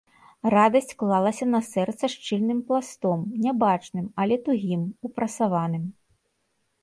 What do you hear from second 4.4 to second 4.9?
тугім,